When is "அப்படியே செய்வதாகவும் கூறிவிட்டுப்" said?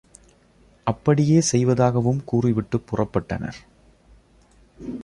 0.83-2.87